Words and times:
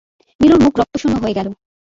নীলুর 0.39 0.59
মুখ 0.63 0.73
রক্তশূন্য 0.79 1.15
হয়ে 1.23 1.37
গেল। 1.37 1.47